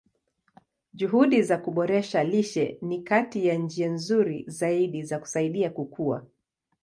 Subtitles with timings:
[0.93, 6.25] Juhudi za kuboresha lishe ni kati ya njia nzuri zaidi za kusaidia kukua.